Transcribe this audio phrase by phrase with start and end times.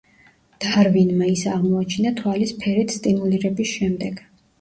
[0.63, 4.19] დარვინმა ის აღმოაჩინა თვალის ფერით სტიმულირების შემდეგ.